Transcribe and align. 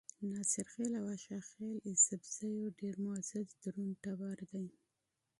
ناصرخېل 0.31 0.91
د 1.03 1.05
اشاخېل 1.15 1.77
ايسپزو 1.87 2.51
ډېر 2.79 2.95
معزز 3.05 3.47
او 3.53 3.57
درون 3.61 3.89
ټبر 4.03 4.37
دے۔ 4.49 4.63